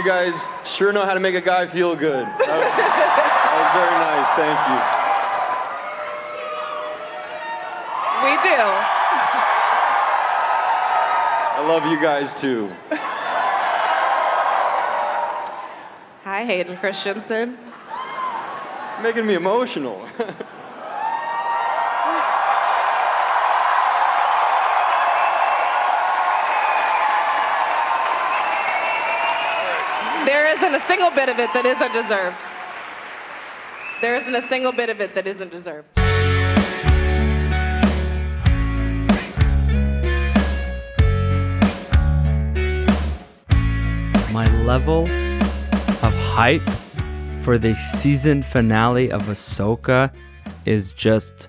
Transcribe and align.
you 0.00 0.06
guys 0.06 0.48
sure 0.64 0.94
know 0.94 1.04
how 1.04 1.12
to 1.12 1.20
make 1.20 1.34
a 1.34 1.42
guy 1.42 1.66
feel 1.66 1.94
good. 1.94 2.24
That 2.24 2.38
was, 2.38 2.48
that 2.48 3.52
was 3.60 3.68
very 3.76 3.96
nice. 4.00 4.32
Thank 4.40 4.56
you. 4.70 4.80
We 8.24 8.32
do. 8.48 8.60
I 11.52 11.60
love 11.68 11.84
you 11.84 12.00
guys 12.00 12.32
too. 12.32 12.70
Hi, 16.24 16.44
Hayden 16.46 16.78
Christensen. 16.78 17.58
Making 19.02 19.26
me 19.26 19.34
emotional. 19.34 20.08
There 30.30 30.46
isn't 30.46 30.74
a 30.76 30.80
single 30.82 31.10
bit 31.10 31.28
of 31.28 31.40
it 31.40 31.52
that 31.54 31.66
isn't 31.66 31.92
deserved. 31.92 32.36
There 34.00 34.14
isn't 34.14 34.32
a 34.32 34.42
single 34.42 34.70
bit 34.70 34.88
of 34.88 35.00
it 35.00 35.16
that 35.16 35.26
isn't 35.26 35.50
deserved. 35.50 35.88
My 44.32 44.46
level 44.62 45.06
of 45.06 46.14
hype 46.30 46.62
for 47.42 47.58
the 47.58 47.74
season 47.74 48.42
finale 48.42 49.10
of 49.10 49.22
Ahsoka 49.22 50.14
is 50.64 50.92
just 50.92 51.48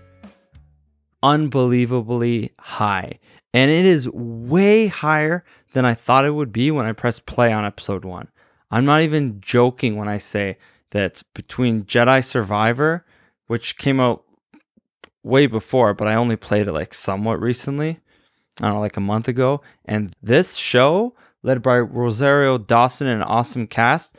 unbelievably 1.22 2.52
high. 2.60 3.20
And 3.54 3.70
it 3.70 3.86
is 3.86 4.10
way 4.10 4.88
higher 4.88 5.44
than 5.74 5.86
I 5.86 5.94
thought 5.94 6.26
it 6.26 6.32
would 6.32 6.52
be 6.52 6.72
when 6.72 6.88
I 6.88 6.94
pressed 6.94 7.28
play 7.28 7.54
on 7.54 7.64
episode 7.64 8.06
one. 8.06 8.31
I'm 8.72 8.86
not 8.86 9.02
even 9.02 9.42
joking 9.42 9.98
when 9.98 10.08
I 10.08 10.18
say 10.18 10.58
that 10.92 11.22
between 11.34 11.84
Jedi 11.84 12.24
Survivor, 12.24 13.06
which 13.48 13.78
came 13.78 14.00
out 14.00 14.24
way 15.24 15.46
before, 15.46 15.94
but 15.94 16.08
I 16.08 16.16
only 16.16 16.36
played 16.36 16.68
it 16.68 16.72
like 16.72 16.94
somewhat 16.94 17.40
recently, 17.40 18.00
I 18.60 18.68
don't 18.68 18.76
know, 18.76 18.80
like 18.80 18.98
a 18.98 19.02
month 19.02 19.28
ago, 19.28 19.62
and 19.86 20.16
this 20.24 20.56
show, 20.56 21.14
led 21.44 21.62
by 21.62 21.80
Rosario 21.80 22.58
Dawson 22.58 23.08
and 23.08 23.22
an 23.22 23.28
awesome 23.28 23.68
cast, 23.68 24.18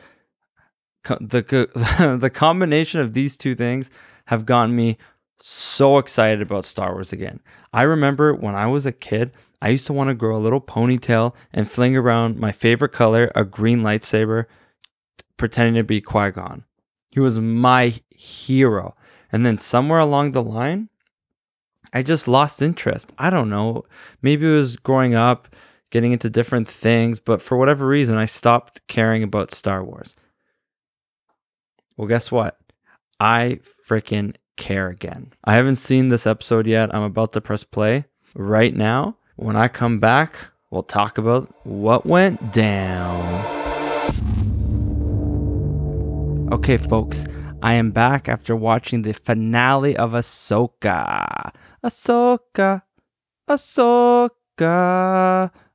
the 1.03 2.17
the 2.19 2.29
combination 2.29 3.01
of 3.01 3.13
these 3.13 3.35
two 3.35 3.55
things 3.55 3.89
have 4.27 4.45
gotten 4.45 4.75
me 4.75 4.97
so 5.39 5.97
excited 5.97 6.41
about 6.41 6.65
Star 6.65 6.93
Wars 6.93 7.11
again. 7.11 7.41
I 7.73 7.81
remember 7.83 8.33
when 8.33 8.55
I 8.55 8.67
was 8.67 8.85
a 8.85 8.91
kid, 8.91 9.31
I 9.63 9.69
used 9.69 9.87
to 9.87 9.93
want 9.93 10.09
to 10.09 10.13
grow 10.13 10.35
a 10.35 10.43
little 10.43 10.59
ponytail 10.59 11.33
and 11.53 11.71
fling 11.71 11.95
around 11.95 12.37
my 12.37 12.51
favorite 12.51 12.91
color, 12.91 13.31
a 13.33 13.45
green 13.45 13.81
lightsaber, 13.81 14.47
pretending 15.37 15.75
to 15.75 15.85
be 15.85 16.01
Qui 16.01 16.31
Gon. 16.31 16.65
He 17.11 17.21
was 17.21 17.39
my 17.39 17.93
hero. 18.09 18.97
And 19.31 19.45
then 19.45 19.57
somewhere 19.57 19.99
along 19.99 20.31
the 20.31 20.43
line, 20.43 20.89
I 21.93 22.03
just 22.03 22.27
lost 22.27 22.61
interest. 22.61 23.13
I 23.17 23.29
don't 23.29 23.49
know. 23.49 23.83
Maybe 24.21 24.45
it 24.45 24.53
was 24.53 24.75
growing 24.75 25.15
up, 25.15 25.47
getting 25.91 26.11
into 26.11 26.29
different 26.29 26.67
things, 26.67 27.21
but 27.21 27.41
for 27.41 27.57
whatever 27.57 27.87
reason, 27.87 28.17
I 28.17 28.25
stopped 28.25 28.81
caring 28.89 29.23
about 29.23 29.53
Star 29.53 29.81
Wars. 29.81 30.13
Well, 31.95 32.09
guess 32.09 32.33
what? 32.33 32.59
I 33.17 33.61
freaking 33.87 34.35
care 34.57 34.89
again. 34.89 35.31
I 35.45 35.53
haven't 35.53 35.77
seen 35.77 36.09
this 36.09 36.27
episode 36.27 36.67
yet. 36.67 36.93
I'm 36.93 37.03
about 37.03 37.31
to 37.31 37.39
press 37.39 37.63
play 37.63 38.03
right 38.35 38.75
now. 38.75 39.15
When 39.35 39.55
I 39.55 39.67
come 39.67 39.99
back, 39.99 40.35
we'll 40.69 40.83
talk 40.83 41.17
about 41.17 41.51
what 41.65 42.05
went 42.05 42.53
down. 42.53 43.43
Okay, 46.53 46.77
folks, 46.77 47.25
I 47.63 47.73
am 47.73 47.89
back 47.89 48.29
after 48.29 48.55
watching 48.55 49.01
the 49.01 49.13
finale 49.13 49.97
of 49.97 50.11
Ahsoka. 50.11 51.51
Ahsoka, 51.83 52.83
Ahsoka, 53.49 54.29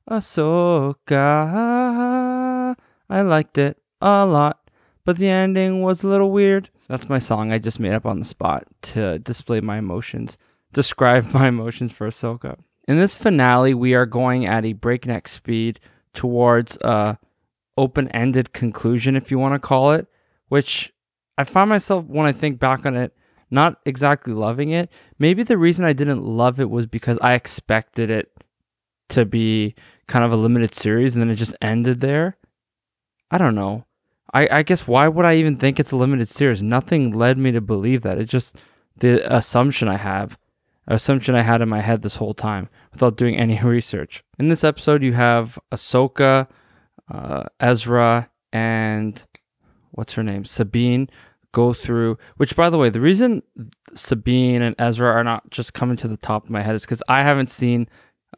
Ahsoka. 0.09 1.17
I 3.09 3.21
liked 3.21 3.57
it 3.57 3.77
a 3.99 4.25
lot, 4.25 4.71
but 5.03 5.17
the 5.17 5.27
ending 5.27 5.81
was 5.81 6.01
a 6.01 6.07
little 6.07 6.31
weird. 6.31 6.69
That's 6.87 7.09
my 7.09 7.19
song 7.19 7.51
I 7.51 7.59
just 7.59 7.81
made 7.81 7.91
up 7.91 8.05
on 8.05 8.19
the 8.19 8.25
spot 8.25 8.63
to 8.83 9.19
display 9.19 9.59
my 9.59 9.79
emotions, 9.79 10.37
describe 10.71 11.33
my 11.33 11.49
emotions 11.49 11.91
for 11.91 12.07
Ahsoka. 12.07 12.57
In 12.89 12.97
this 12.97 13.13
finale, 13.13 13.75
we 13.75 13.93
are 13.93 14.07
going 14.07 14.47
at 14.47 14.65
a 14.65 14.73
breakneck 14.73 15.27
speed 15.27 15.79
towards 16.15 16.75
a 16.77 17.19
open-ended 17.77 18.51
conclusion, 18.51 19.15
if 19.15 19.29
you 19.29 19.37
want 19.37 19.53
to 19.53 19.59
call 19.59 19.91
it, 19.91 20.07
which 20.47 20.91
I 21.37 21.43
find 21.43 21.69
myself 21.69 22.05
when 22.05 22.25
I 22.25 22.31
think 22.31 22.59
back 22.59 22.87
on 22.87 22.97
it, 22.97 23.15
not 23.51 23.79
exactly 23.85 24.33
loving 24.33 24.71
it. 24.71 24.89
Maybe 25.19 25.43
the 25.43 25.55
reason 25.55 25.85
I 25.85 25.93
didn't 25.93 26.25
love 26.25 26.59
it 26.59 26.71
was 26.71 26.87
because 26.87 27.19
I 27.21 27.35
expected 27.35 28.09
it 28.09 28.31
to 29.09 29.23
be 29.23 29.75
kind 30.07 30.25
of 30.25 30.31
a 30.31 30.35
limited 30.35 30.73
series 30.73 31.15
and 31.15 31.21
then 31.21 31.29
it 31.29 31.35
just 31.35 31.55
ended 31.61 32.01
there. 32.01 32.37
I 33.29 33.37
don't 33.37 33.53
know. 33.53 33.85
I, 34.33 34.47
I 34.51 34.63
guess 34.63 34.87
why 34.87 35.07
would 35.07 35.25
I 35.25 35.35
even 35.35 35.57
think 35.57 35.79
it's 35.79 35.91
a 35.91 35.95
limited 35.95 36.27
series? 36.27 36.63
Nothing 36.63 37.11
led 37.11 37.37
me 37.37 37.51
to 37.51 37.61
believe 37.61 38.01
that. 38.01 38.17
It's 38.17 38.31
just 38.31 38.55
the 38.97 39.31
assumption 39.31 39.87
I 39.87 39.97
have, 39.97 40.39
assumption 40.95 41.35
I 41.35 41.43
had 41.43 41.61
in 41.61 41.69
my 41.69 41.81
head 41.81 42.01
this 42.01 42.15
whole 42.15 42.33
time 42.33 42.69
without 42.91 43.17
doing 43.17 43.35
any 43.35 43.59
research. 43.63 44.23
In 44.37 44.47
this 44.47 44.63
episode, 44.63 45.03
you 45.03 45.13
have 45.13 45.59
Ahsoka, 45.71 46.47
uh, 47.11 47.43
Ezra, 47.59 48.29
and 48.51 49.23
what's 49.91 50.13
her 50.13 50.23
name? 50.23 50.45
Sabine 50.45 51.09
go 51.51 51.73
through, 51.73 52.17
which 52.37 52.55
by 52.55 52.69
the 52.69 52.77
way, 52.77 52.89
the 52.89 53.01
reason 53.01 53.43
Sabine 53.93 54.61
and 54.61 54.75
Ezra 54.77 55.09
are 55.09 55.23
not 55.23 55.49
just 55.49 55.73
coming 55.73 55.97
to 55.97 56.07
the 56.07 56.17
top 56.17 56.45
of 56.45 56.49
my 56.49 56.61
head 56.61 56.75
is 56.75 56.83
because 56.83 57.03
I 57.07 57.23
haven't 57.23 57.49
seen 57.49 57.87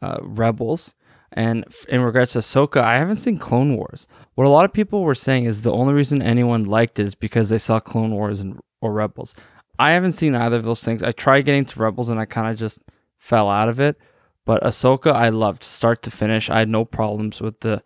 uh, 0.00 0.18
Rebels. 0.22 0.94
And 1.34 1.64
in 1.88 2.02
regards 2.02 2.32
to 2.32 2.40
Ahsoka, 2.40 2.82
I 2.82 2.98
haven't 2.98 3.16
seen 3.16 3.38
Clone 3.38 3.74
Wars. 3.76 4.06
What 4.34 4.46
a 4.46 4.50
lot 4.50 4.66
of 4.66 4.72
people 4.74 5.02
were 5.02 5.14
saying 5.14 5.46
is 5.46 5.62
the 5.62 5.72
only 5.72 5.94
reason 5.94 6.20
anyone 6.20 6.64
liked 6.64 6.98
it 6.98 7.06
is 7.06 7.14
because 7.14 7.48
they 7.48 7.58
saw 7.58 7.80
Clone 7.80 8.12
Wars 8.12 8.40
and 8.40 8.60
or 8.82 8.92
Rebels. 8.92 9.34
I 9.78 9.92
haven't 9.92 10.12
seen 10.12 10.34
either 10.34 10.56
of 10.56 10.64
those 10.64 10.82
things. 10.82 11.02
I 11.02 11.12
tried 11.12 11.42
getting 11.42 11.64
to 11.64 11.80
Rebels 11.80 12.08
and 12.08 12.20
I 12.20 12.24
kind 12.24 12.50
of 12.50 12.58
just 12.58 12.80
fell 13.18 13.48
out 13.48 13.68
of 13.68 13.80
it. 13.80 13.96
But 14.44 14.62
Ahsoka, 14.62 15.12
I 15.12 15.28
loved 15.28 15.64
start 15.64 16.02
to 16.02 16.10
finish. 16.10 16.50
I 16.50 16.60
had 16.60 16.68
no 16.68 16.84
problems 16.84 17.40
with 17.40 17.60
the 17.60 17.82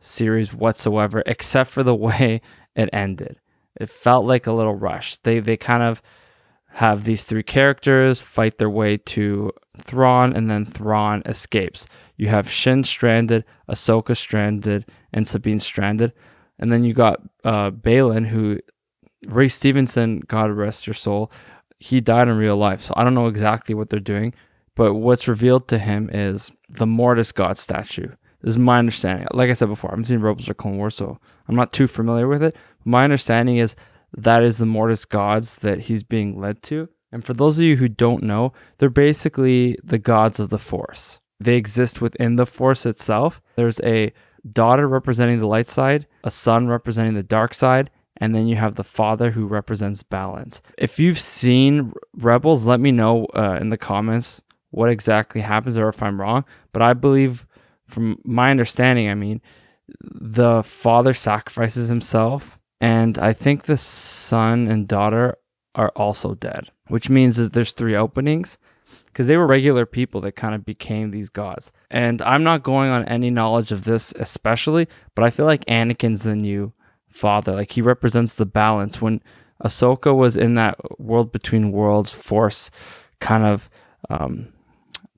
series 0.00 0.54
whatsoever, 0.54 1.22
except 1.26 1.70
for 1.70 1.82
the 1.82 1.94
way 2.06 2.40
it 2.74 2.90
ended. 2.92 3.38
It 3.78 3.90
felt 3.90 4.26
like 4.26 4.46
a 4.46 4.52
little 4.52 4.74
rush. 4.74 5.18
They 5.18 5.40
they 5.40 5.56
kind 5.56 5.82
of 5.82 6.02
have 6.74 7.04
these 7.04 7.24
three 7.24 7.42
characters 7.42 8.20
fight 8.20 8.58
their 8.58 8.70
way 8.70 8.96
to 8.96 9.52
Thrawn, 9.80 10.34
and 10.34 10.50
then 10.50 10.64
Thrawn 10.64 11.22
escapes. 11.26 11.86
You 12.16 12.28
have 12.28 12.50
Shin 12.50 12.84
stranded, 12.84 13.44
Ahsoka 13.68 14.16
stranded, 14.16 14.86
and 15.12 15.26
Sabine 15.26 15.60
stranded, 15.60 16.12
and 16.58 16.72
then 16.72 16.84
you 16.84 16.92
got 16.92 17.20
uh, 17.44 17.70
Baylan, 17.70 18.26
who 18.26 18.60
Ray 19.26 19.48
Stevenson, 19.48 20.20
God 20.26 20.50
rest 20.50 20.86
your 20.86 20.94
soul, 20.94 21.30
he 21.76 22.00
died 22.00 22.28
in 22.28 22.36
real 22.36 22.56
life. 22.56 22.80
So 22.80 22.94
I 22.96 23.04
don't 23.04 23.14
know 23.14 23.26
exactly 23.26 23.74
what 23.74 23.90
they're 23.90 24.00
doing, 24.00 24.34
but 24.74 24.94
what's 24.94 25.28
revealed 25.28 25.68
to 25.68 25.78
him 25.78 26.10
is 26.12 26.50
the 26.68 26.86
Mortis 26.86 27.32
God 27.32 27.58
statue. 27.58 28.08
This 28.42 28.54
is 28.54 28.58
my 28.58 28.78
understanding. 28.78 29.26
Like 29.32 29.50
I 29.50 29.54
said 29.54 29.68
before, 29.68 29.90
I 29.90 29.92
haven't 29.92 30.06
seen 30.06 30.20
Rebels 30.20 30.48
or 30.48 30.54
Clone 30.54 30.78
Wars, 30.78 30.94
so 30.94 31.18
I'm 31.48 31.56
not 31.56 31.72
too 31.72 31.86
familiar 31.86 32.26
with 32.26 32.42
it. 32.42 32.56
My 32.84 33.04
understanding 33.04 33.58
is 33.58 33.76
that 34.16 34.42
is 34.42 34.58
the 34.58 34.66
Mortis 34.66 35.04
gods 35.04 35.56
that 35.56 35.82
he's 35.82 36.02
being 36.02 36.40
led 36.40 36.62
to. 36.64 36.88
And 37.12 37.24
for 37.24 37.34
those 37.34 37.58
of 37.58 37.64
you 37.64 37.76
who 37.76 37.88
don't 37.88 38.22
know, 38.22 38.52
they're 38.78 38.88
basically 38.88 39.76
the 39.82 39.98
gods 39.98 40.40
of 40.40 40.48
the 40.48 40.58
Force. 40.58 41.18
They 41.38 41.56
exist 41.56 42.00
within 42.00 42.36
the 42.36 42.46
Force 42.46 42.86
itself. 42.86 43.40
There's 43.56 43.80
a 43.80 44.12
daughter 44.48 44.88
representing 44.88 45.38
the 45.38 45.46
light 45.46 45.66
side, 45.66 46.06
a 46.24 46.30
son 46.30 46.68
representing 46.68 47.14
the 47.14 47.22
dark 47.22 47.52
side, 47.52 47.90
and 48.20 48.34
then 48.34 48.46
you 48.46 48.56
have 48.56 48.74
the 48.74 48.84
father 48.84 49.30
who 49.30 49.46
represents 49.46 50.02
balance. 50.02 50.60
If 50.76 50.98
you've 50.98 51.18
seen 51.18 51.92
Rebels, 52.14 52.64
let 52.64 52.78
me 52.78 52.92
know 52.92 53.24
uh, 53.34 53.58
in 53.60 53.70
the 53.70 53.78
comments 53.78 54.42
what 54.70 54.90
exactly 54.90 55.40
happens 55.40 55.76
or 55.76 55.88
if 55.88 56.02
I'm 56.02 56.20
wrong. 56.20 56.44
But 56.72 56.82
I 56.82 56.92
believe, 56.92 57.46
from 57.86 58.20
my 58.24 58.50
understanding, 58.50 59.08
I 59.08 59.14
mean, 59.14 59.40
the 60.02 60.62
father 60.62 61.14
sacrifices 61.14 61.88
himself, 61.88 62.58
and 62.80 63.18
I 63.18 63.32
think 63.32 63.64
the 63.64 63.76
son 63.76 64.68
and 64.68 64.86
daughter 64.86 65.36
are 65.74 65.90
also 65.96 66.34
dead, 66.34 66.70
which 66.88 67.08
means 67.08 67.36
that 67.36 67.52
there's 67.52 67.72
three 67.72 67.96
openings 67.96 68.58
because 69.06 69.26
they 69.26 69.36
were 69.36 69.46
regular 69.46 69.86
people 69.86 70.20
that 70.20 70.32
kind 70.32 70.54
of 70.54 70.64
became 70.64 71.10
these 71.10 71.28
gods. 71.28 71.72
And 71.90 72.20
I'm 72.22 72.44
not 72.44 72.62
going 72.62 72.90
on 72.90 73.04
any 73.06 73.30
knowledge 73.30 73.72
of 73.72 73.84
this 73.84 74.12
especially, 74.18 74.88
but 75.14 75.24
I 75.24 75.30
feel 75.30 75.46
like 75.46 75.64
Anakin's 75.66 76.22
the 76.22 76.36
new 76.36 76.72
father. 77.10 77.54
Like 77.54 77.72
he 77.72 77.82
represents 77.82 78.34
the 78.34 78.46
balance. 78.46 79.00
When 79.00 79.22
Ahsoka 79.62 80.14
was 80.14 80.36
in 80.36 80.54
that 80.54 80.78
world 81.00 81.32
between 81.32 81.72
worlds 81.72 82.10
force 82.10 82.70
kind 83.20 83.44
of 83.44 83.68
um, 84.08 84.52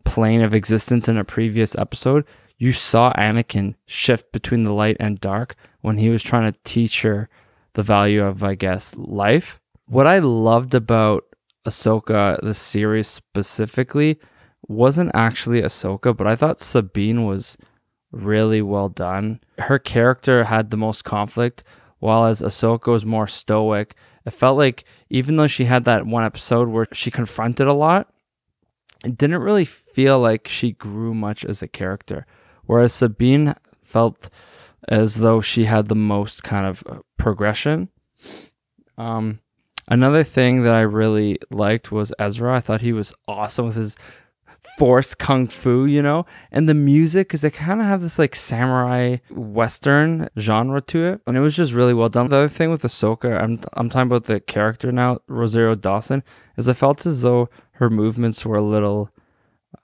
plane 0.04 0.40
of 0.42 0.54
existence 0.54 1.08
in 1.08 1.16
a 1.16 1.24
previous 1.24 1.76
episode, 1.76 2.24
you 2.58 2.72
saw 2.72 3.12
Anakin 3.14 3.74
shift 3.86 4.32
between 4.32 4.62
the 4.62 4.72
light 4.72 4.96
and 5.00 5.20
dark 5.20 5.56
when 5.80 5.98
he 5.98 6.10
was 6.10 6.22
trying 6.22 6.52
to 6.52 6.58
teach 6.64 7.02
her 7.02 7.28
the 7.74 7.82
value 7.82 8.22
of, 8.24 8.42
I 8.42 8.54
guess, 8.54 8.94
life. 8.96 9.60
What 9.86 10.06
I 10.06 10.18
loved 10.18 10.74
about 10.74 11.24
Ahsoka, 11.66 12.40
the 12.42 12.54
series 12.54 13.08
specifically, 13.08 14.18
wasn't 14.68 15.10
actually 15.14 15.62
Ahsoka, 15.62 16.16
but 16.16 16.26
I 16.26 16.36
thought 16.36 16.60
Sabine 16.60 17.24
was 17.24 17.56
really 18.12 18.62
well 18.62 18.88
done. 18.88 19.40
Her 19.58 19.78
character 19.78 20.44
had 20.44 20.70
the 20.70 20.76
most 20.76 21.04
conflict, 21.04 21.64
while 22.02 22.24
as 22.24 22.42
Ahsoka 22.42 22.88
was 22.88 23.06
more 23.06 23.28
stoic. 23.28 23.94
It 24.26 24.32
felt 24.32 24.58
like 24.58 24.84
even 25.08 25.36
though 25.36 25.46
she 25.46 25.66
had 25.66 25.84
that 25.84 26.04
one 26.04 26.24
episode 26.24 26.68
where 26.68 26.88
she 26.92 27.12
confronted 27.12 27.68
a 27.68 27.72
lot, 27.72 28.12
it 29.04 29.16
didn't 29.16 29.40
really 29.40 29.64
feel 29.64 30.18
like 30.18 30.48
she 30.48 30.72
grew 30.72 31.14
much 31.14 31.44
as 31.44 31.62
a 31.62 31.68
character. 31.68 32.26
Whereas 32.66 32.92
Sabine 32.92 33.54
felt 33.84 34.30
as 34.88 35.16
though 35.16 35.40
she 35.40 35.66
had 35.66 35.86
the 35.86 35.94
most 35.94 36.42
kind 36.42 36.66
of 36.66 36.82
uh, 36.88 36.98
progression. 37.18 37.88
Um, 38.98 39.38
another 39.86 40.24
thing 40.24 40.64
that 40.64 40.74
I 40.74 40.80
really 40.80 41.38
liked 41.50 41.92
was 41.92 42.12
Ezra. 42.18 42.56
I 42.56 42.60
thought 42.60 42.80
he 42.80 42.92
was 42.92 43.14
awesome 43.28 43.66
with 43.66 43.76
his 43.76 43.96
force 44.78 45.14
kung 45.14 45.48
fu, 45.48 45.84
you 45.84 46.02
know, 46.02 46.24
and 46.50 46.68
the 46.68 46.74
music 46.74 47.28
because 47.28 47.40
they 47.40 47.50
kind 47.50 47.80
of 47.80 47.86
have 47.86 48.00
this 48.00 48.18
like 48.18 48.34
samurai 48.34 49.16
western 49.30 50.28
genre 50.38 50.80
to 50.82 51.04
it, 51.04 51.20
and 51.26 51.36
it 51.36 51.40
was 51.40 51.56
just 51.56 51.72
really 51.72 51.94
well 51.94 52.08
done. 52.08 52.28
The 52.28 52.36
other 52.36 52.48
thing 52.48 52.70
with 52.70 52.82
Ahsoka, 52.82 53.40
I'm 53.42 53.60
I'm 53.74 53.88
talking 53.88 54.06
about 54.08 54.24
the 54.24 54.40
character 54.40 54.92
now, 54.92 55.18
Rosario 55.26 55.74
Dawson, 55.74 56.22
is 56.56 56.68
I 56.68 56.72
felt 56.72 57.06
as 57.06 57.22
though 57.22 57.48
her 57.72 57.90
movements 57.90 58.44
were 58.44 58.56
a 58.56 58.62
little 58.62 59.10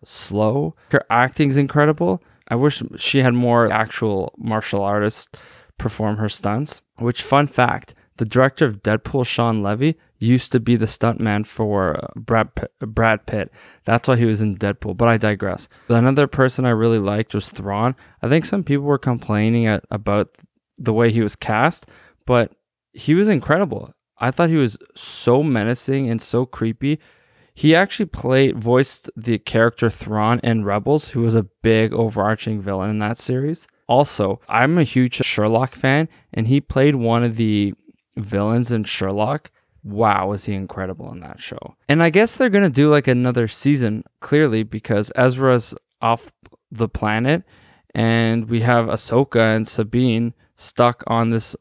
slow. 0.04 0.74
Her 0.90 1.04
acting's 1.10 1.56
incredible. 1.56 2.22
I 2.48 2.54
wish 2.54 2.82
she 2.96 3.22
had 3.22 3.34
more 3.34 3.70
actual 3.70 4.32
martial 4.38 4.82
artists 4.82 5.28
perform 5.76 6.16
her 6.16 6.28
stunts. 6.28 6.82
Which 6.96 7.22
fun 7.22 7.46
fact, 7.46 7.94
the 8.16 8.24
director 8.24 8.66
of 8.66 8.82
Deadpool, 8.82 9.26
Shawn 9.26 9.62
Levy, 9.62 9.96
used 10.18 10.52
to 10.52 10.60
be 10.60 10.76
the 10.76 10.86
stuntman 10.86 11.46
for 11.46 12.10
Brad 12.16 12.54
Pitt, 12.54 12.72
Brad 12.80 13.26
Pitt. 13.26 13.50
That's 13.84 14.08
why 14.08 14.16
he 14.16 14.24
was 14.24 14.42
in 14.42 14.56
Deadpool. 14.56 14.96
But 14.96 15.08
I 15.08 15.16
digress. 15.16 15.68
Another 15.88 16.26
person 16.26 16.64
I 16.64 16.70
really 16.70 16.98
liked 16.98 17.34
was 17.34 17.50
Thrawn. 17.50 17.94
I 18.22 18.28
think 18.28 18.44
some 18.44 18.64
people 18.64 18.84
were 18.84 18.98
complaining 18.98 19.66
at, 19.66 19.84
about 19.90 20.36
the 20.76 20.92
way 20.92 21.10
he 21.10 21.22
was 21.22 21.36
cast, 21.36 21.86
but 22.26 22.52
he 22.92 23.14
was 23.14 23.28
incredible. 23.28 23.92
I 24.18 24.30
thought 24.30 24.48
he 24.48 24.56
was 24.56 24.76
so 24.96 25.42
menacing 25.42 26.10
and 26.10 26.20
so 26.20 26.44
creepy. 26.44 26.98
He 27.54 27.74
actually 27.74 28.06
played 28.06 28.56
voiced 28.56 29.10
the 29.16 29.38
character 29.38 29.90
Thrawn 29.90 30.40
in 30.42 30.64
Rebels, 30.64 31.08
who 31.08 31.20
was 31.20 31.34
a 31.34 31.46
big 31.62 31.92
overarching 31.92 32.60
villain 32.60 32.90
in 32.90 32.98
that 33.00 33.18
series. 33.18 33.66
Also, 33.88 34.40
I'm 34.48 34.78
a 34.78 34.84
huge 34.84 35.14
Sherlock 35.14 35.74
fan, 35.74 36.08
and 36.32 36.46
he 36.46 36.60
played 36.60 36.94
one 36.94 37.24
of 37.24 37.36
the 37.36 37.74
villains 38.16 38.70
in 38.70 38.84
Sherlock 38.84 39.50
wow, 39.82 40.28
was 40.28 40.44
he 40.44 40.54
incredible 40.54 41.10
in 41.12 41.20
that 41.20 41.40
show. 41.40 41.76
And 41.88 42.02
I 42.02 42.10
guess 42.10 42.34
they're 42.34 42.48
going 42.48 42.64
to 42.64 42.70
do 42.70 42.90
like 42.90 43.08
another 43.08 43.48
season, 43.48 44.04
clearly, 44.20 44.62
because 44.62 45.12
Ezra's 45.16 45.74
off 46.00 46.32
the 46.70 46.88
planet 46.88 47.44
and 47.94 48.48
we 48.48 48.60
have 48.60 48.86
Ahsoka 48.86 49.56
and 49.56 49.66
Sabine 49.66 50.34
stuck 50.56 51.02
on 51.06 51.30
this, 51.30 51.56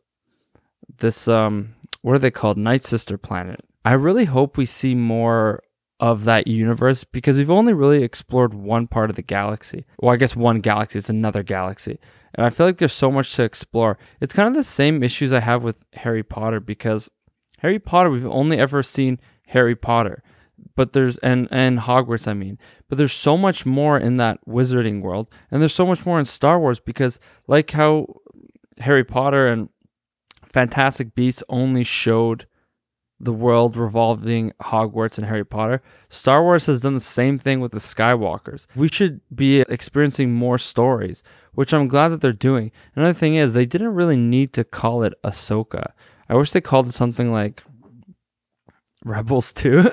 this, 0.98 1.28
um, 1.28 1.76
what 2.02 2.14
are 2.14 2.20
they 2.20 2.32
called? 2.32 2.58
Night 2.58 2.84
Sister 2.84 3.18
planet. 3.18 3.64
I 3.86 3.94
really 3.94 4.26
hope 4.26 4.58
we 4.58 4.66
see 4.66 4.96
more 4.96 5.64
of 6.00 6.26
that 6.26 6.48
universe 6.48 7.04
because 7.04 7.38
we've 7.38 7.50
only 7.50 7.74
really 7.74 8.04
explored 8.04 8.54
one 8.54 8.88
part 8.88 9.10
of 9.10 9.16
the 9.16 9.22
galaxy. 9.22 9.86
Well, 10.00 10.14
I 10.14 10.18
guess 10.18 10.36
one 10.36 10.60
galaxy, 10.60 11.00
it's 11.00 11.10
another 11.10 11.44
galaxy. 11.44 12.00
And 12.36 12.46
I 12.46 12.50
feel 12.50 12.68
like 12.68 12.78
there's 12.78 12.94
so 12.94 13.12
much 13.12 13.36
to 13.36 13.44
explore. 13.44 13.98
It's 14.22 14.34
kind 14.34 14.48
of 14.48 14.54
the 14.54 14.64
same 14.64 15.02
issues 15.02 15.34
I 15.34 15.40
have 15.40 15.64
with 15.64 15.86
Harry 15.94 16.24
Potter 16.24 16.60
because 16.60 17.10
Harry 17.60 17.80
Potter, 17.80 18.10
we've 18.10 18.26
only 18.26 18.58
ever 18.58 18.84
seen 18.84 19.20
Harry 19.48 19.76
Potter, 19.76 20.24
but 20.76 20.94
there's 20.94 21.18
and 21.18 21.48
and 21.52 21.80
Hogwarts, 21.80 22.28
I 22.28 22.34
mean, 22.34 22.58
but 22.90 22.98
there's 22.98 23.14
so 23.14 23.38
much 23.38 23.66
more 23.66 23.98
in 23.98 24.18
that 24.18 24.40
wizarding 24.48 25.02
world, 25.02 25.30
and 25.52 25.62
there's 25.62 25.76
so 25.76 25.86
much 25.86 26.06
more 26.06 26.20
in 26.20 26.26
Star 26.26 26.60
Wars 26.60 26.80
because, 26.80 27.20
like 27.48 27.72
how 27.72 28.08
Harry 28.80 29.04
Potter 29.04 29.48
and 29.48 29.70
Fantastic 30.54 31.16
Beasts 31.16 31.44
only 31.50 31.84
showed 31.84 32.46
the 33.20 33.34
world 33.34 33.76
revolving 33.76 34.54
Hogwarts 34.62 35.18
and 35.18 35.26
Harry 35.28 35.44
Potter. 35.44 35.82
Star 36.10 36.44
Wars 36.44 36.68
has 36.68 36.82
done 36.82 36.94
the 36.94 37.00
same 37.00 37.40
thing 37.40 37.60
with 37.60 37.72
the 37.72 37.80
Skywalkers. 37.80 38.68
We 38.76 38.88
should 38.88 39.22
be 39.34 39.62
experiencing 39.62 40.34
more 40.34 40.60
stories, 40.60 41.24
which 41.54 41.74
I'm 41.74 41.88
glad 41.88 42.10
that 42.10 42.22
they're 42.22 42.32
doing. 42.32 42.72
Another 42.96 43.14
thing 43.14 43.36
is, 43.36 43.54
they 43.54 43.66
didn't 43.66 43.96
really 43.96 44.18
need 44.18 44.54
to 44.54 44.64
call 44.64 45.02
it 45.02 45.14
Ahsoka. 45.24 45.94
I 46.30 46.36
wish 46.36 46.52
they 46.52 46.62
called 46.62 46.88
it 46.88 46.94
something 46.94 47.32
like 47.32 47.64
Rebels 49.06 49.54
2. 49.54 49.92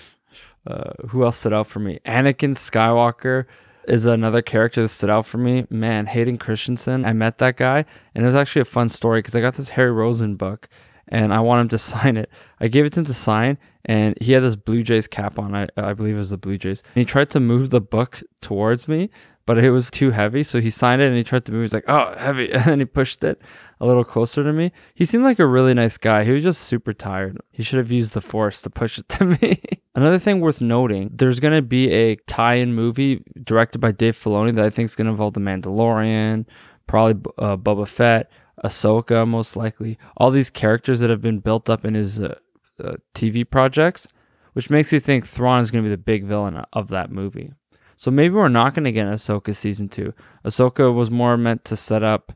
uh, 0.66 0.90
who 1.08 1.24
else 1.24 1.36
stood 1.36 1.52
out 1.52 1.66
for 1.66 1.80
me? 1.80 2.00
Anakin 2.04 2.54
Skywalker 2.54 3.46
is 3.86 4.06
another 4.06 4.42
character 4.42 4.82
that 4.82 4.88
stood 4.88 5.10
out 5.10 5.26
for 5.26 5.38
me. 5.38 5.66
Man, 5.70 6.06
Hayden 6.06 6.36
Christensen. 6.36 7.04
I 7.04 7.12
met 7.12 7.38
that 7.38 7.56
guy, 7.56 7.84
and 8.14 8.24
it 8.24 8.26
was 8.26 8.34
actually 8.34 8.62
a 8.62 8.66
fun 8.66 8.88
story 8.88 9.20
because 9.20 9.34
I 9.34 9.40
got 9.40 9.54
this 9.54 9.70
Harry 9.70 9.92
Rosen 9.92 10.36
book, 10.36 10.68
and 11.08 11.32
I 11.32 11.40
want 11.40 11.62
him 11.62 11.68
to 11.70 11.78
sign 11.78 12.16
it. 12.16 12.30
I 12.60 12.68
gave 12.68 12.84
it 12.84 12.92
to 12.94 13.00
him 13.00 13.06
to 13.06 13.14
sign, 13.14 13.58
and 13.84 14.16
he 14.20 14.32
had 14.32 14.42
this 14.42 14.56
Blue 14.56 14.82
Jays 14.82 15.06
cap 15.06 15.38
on. 15.38 15.54
I, 15.54 15.68
I 15.76 15.94
believe 15.94 16.14
it 16.14 16.18
was 16.18 16.30
the 16.30 16.36
Blue 16.36 16.58
Jays. 16.58 16.82
And 16.94 17.00
he 17.00 17.04
tried 17.04 17.30
to 17.30 17.40
move 17.40 17.70
the 17.70 17.80
book 17.80 18.22
towards 18.42 18.88
me, 18.88 19.10
but 19.48 19.56
it 19.56 19.70
was 19.70 19.90
too 19.90 20.10
heavy. 20.10 20.42
So 20.42 20.60
he 20.60 20.68
signed 20.68 21.00
it 21.00 21.06
and 21.06 21.16
he 21.16 21.24
tried 21.24 21.46
to 21.46 21.52
move. 21.52 21.62
He's 21.62 21.72
like, 21.72 21.88
oh, 21.88 22.14
heavy. 22.18 22.52
And 22.52 22.64
then 22.64 22.80
he 22.80 22.84
pushed 22.84 23.24
it 23.24 23.40
a 23.80 23.86
little 23.86 24.04
closer 24.04 24.44
to 24.44 24.52
me. 24.52 24.72
He 24.94 25.06
seemed 25.06 25.24
like 25.24 25.38
a 25.38 25.46
really 25.46 25.72
nice 25.72 25.96
guy. 25.96 26.24
He 26.24 26.32
was 26.32 26.42
just 26.42 26.60
super 26.60 26.92
tired. 26.92 27.38
He 27.50 27.62
should 27.62 27.78
have 27.78 27.90
used 27.90 28.12
the 28.12 28.20
force 28.20 28.60
to 28.60 28.68
push 28.68 28.98
it 28.98 29.08
to 29.16 29.24
me. 29.24 29.62
Another 29.94 30.18
thing 30.18 30.40
worth 30.40 30.60
noting 30.60 31.12
there's 31.14 31.40
going 31.40 31.54
to 31.54 31.62
be 31.62 31.90
a 31.90 32.16
tie 32.26 32.56
in 32.56 32.74
movie 32.74 33.24
directed 33.42 33.78
by 33.78 33.90
Dave 33.90 34.18
Filoni 34.18 34.54
that 34.54 34.66
I 34.66 34.68
think 34.68 34.84
is 34.84 34.94
going 34.94 35.06
to 35.06 35.12
involve 35.12 35.32
The 35.32 35.40
Mandalorian, 35.40 36.44
probably 36.86 37.32
uh, 37.38 37.56
Boba 37.56 37.88
Fett, 37.88 38.30
Ahsoka, 38.62 39.26
most 39.26 39.56
likely. 39.56 39.98
All 40.18 40.30
these 40.30 40.50
characters 40.50 41.00
that 41.00 41.08
have 41.08 41.22
been 41.22 41.38
built 41.38 41.70
up 41.70 41.86
in 41.86 41.94
his 41.94 42.20
uh, 42.20 42.38
uh, 42.84 42.96
TV 43.14 43.48
projects, 43.48 44.08
which 44.52 44.68
makes 44.68 44.92
you 44.92 45.00
think 45.00 45.26
Thrawn 45.26 45.62
is 45.62 45.70
going 45.70 45.82
to 45.82 45.88
be 45.88 45.94
the 45.94 45.96
big 45.96 46.26
villain 46.26 46.66
of 46.74 46.88
that 46.88 47.10
movie. 47.10 47.54
So 47.98 48.12
maybe 48.12 48.34
we're 48.34 48.48
not 48.48 48.74
going 48.74 48.84
to 48.84 48.92
get 48.92 49.08
Ahsoka 49.08 49.54
season 49.54 49.88
two. 49.88 50.14
Ahsoka 50.44 50.94
was 50.94 51.10
more 51.10 51.36
meant 51.36 51.64
to 51.64 51.76
set 51.76 52.04
up 52.04 52.32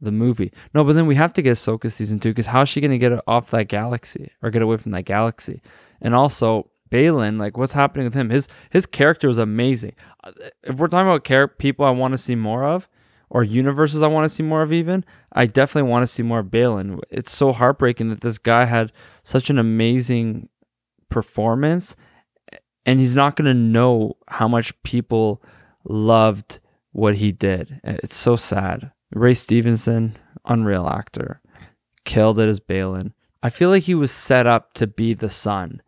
the 0.00 0.12
movie. 0.12 0.52
No, 0.72 0.84
but 0.84 0.94
then 0.94 1.06
we 1.06 1.16
have 1.16 1.32
to 1.32 1.42
get 1.42 1.56
Ahsoka 1.56 1.90
season 1.90 2.20
two 2.20 2.30
because 2.30 2.46
how's 2.46 2.68
she 2.68 2.80
going 2.80 2.92
to 2.92 2.98
get 2.98 3.20
off 3.26 3.50
that 3.50 3.66
galaxy 3.66 4.30
or 4.42 4.50
get 4.50 4.62
away 4.62 4.76
from 4.76 4.92
that 4.92 5.02
galaxy? 5.02 5.60
And 6.00 6.14
also, 6.14 6.70
Baylan, 6.88 7.40
like 7.40 7.56
what's 7.56 7.72
happening 7.72 8.06
with 8.06 8.14
him? 8.14 8.30
His 8.30 8.48
his 8.70 8.86
character 8.86 9.26
was 9.26 9.38
amazing. 9.38 9.94
Uh, 10.22 10.30
if 10.62 10.76
we're 10.76 10.86
talking 10.86 11.08
about 11.08 11.24
care 11.24 11.48
people 11.48 11.84
I 11.84 11.90
want 11.90 12.12
to 12.12 12.18
see 12.18 12.36
more 12.36 12.64
of, 12.64 12.88
or 13.28 13.42
universes 13.42 14.02
I 14.02 14.06
want 14.06 14.24
to 14.24 14.28
see 14.28 14.44
more 14.44 14.62
of, 14.62 14.72
even 14.72 15.04
I 15.32 15.46
definitely 15.46 15.90
want 15.90 16.04
to 16.04 16.06
see 16.06 16.22
more 16.22 16.40
of 16.40 16.46
Baylan. 16.46 17.00
It's 17.10 17.34
so 17.34 17.52
heartbreaking 17.52 18.10
that 18.10 18.20
this 18.20 18.38
guy 18.38 18.66
had 18.66 18.92
such 19.24 19.50
an 19.50 19.58
amazing 19.58 20.48
performance 21.08 21.96
and 22.86 23.00
he's 23.00 23.14
not 23.14 23.36
going 23.36 23.46
to 23.46 23.54
know 23.54 24.16
how 24.28 24.48
much 24.48 24.80
people 24.82 25.42
loved 25.84 26.60
what 26.92 27.16
he 27.16 27.32
did. 27.32 27.80
Eh, 27.84 27.98
it's 28.02 28.16
so 28.16 28.36
sad. 28.36 28.92
Ray 29.14 29.34
Stevenson, 29.34 30.16
unreal 30.44 30.88
actor, 30.88 31.40
killed 32.04 32.38
it 32.38 32.48
as 32.48 32.60
Baylan. 32.60 33.12
I 33.42 33.50
feel 33.50 33.70
like 33.70 33.84
he 33.84 33.94
was 33.94 34.12
set 34.12 34.46
up 34.46 34.72
to 34.74 34.86
be 34.86 35.14
the 35.14 35.30
son. 35.30 35.82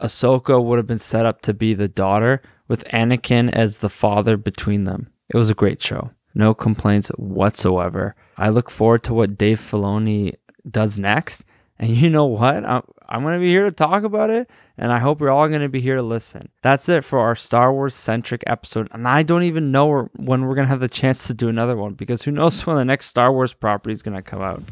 Ahsoka 0.00 0.62
would 0.62 0.78
have 0.78 0.86
been 0.86 0.98
set 0.98 1.26
up 1.26 1.40
to 1.42 1.54
be 1.54 1.74
the 1.74 1.88
daughter, 1.88 2.42
with 2.68 2.84
Anakin 2.84 3.50
as 3.52 3.78
the 3.78 3.88
father 3.88 4.36
between 4.36 4.84
them. 4.84 5.08
It 5.28 5.36
was 5.36 5.50
a 5.50 5.54
great 5.54 5.82
show. 5.82 6.10
No 6.34 6.54
complaints 6.54 7.08
whatsoever. 7.10 8.14
I 8.36 8.48
look 8.48 8.70
forward 8.70 9.02
to 9.04 9.14
what 9.14 9.38
Dave 9.38 9.60
Filoni 9.60 10.34
does 10.68 10.98
next. 10.98 11.44
And 11.78 11.96
you 11.96 12.10
know 12.10 12.24
what? 12.24 12.64
I'm, 12.64 12.82
I'm 13.08 13.22
going 13.22 13.34
to 13.34 13.40
be 13.40 13.50
here 13.50 13.64
to 13.64 13.72
talk 13.72 14.02
about 14.02 14.30
it, 14.30 14.48
and 14.78 14.92
I 14.92 14.98
hope 14.98 15.20
you're 15.20 15.30
all 15.30 15.48
going 15.48 15.60
to 15.60 15.68
be 15.68 15.80
here 15.80 15.96
to 15.96 16.02
listen. 16.02 16.48
That's 16.62 16.88
it 16.88 17.04
for 17.04 17.18
our 17.18 17.34
Star 17.34 17.72
Wars 17.72 17.94
centric 17.94 18.42
episode. 18.46 18.88
And 18.92 19.06
I 19.06 19.22
don't 19.22 19.42
even 19.42 19.70
know 19.70 20.08
when 20.16 20.46
we're 20.46 20.54
going 20.54 20.66
to 20.66 20.70
have 20.70 20.80
the 20.80 20.88
chance 20.88 21.26
to 21.26 21.34
do 21.34 21.48
another 21.48 21.76
one 21.76 21.94
because 21.94 22.22
who 22.22 22.30
knows 22.30 22.66
when 22.66 22.76
the 22.76 22.84
next 22.84 23.06
Star 23.06 23.32
Wars 23.32 23.52
property 23.52 23.92
is 23.92 24.02
going 24.02 24.16
to 24.16 24.22
come 24.22 24.42
out. 24.42 24.62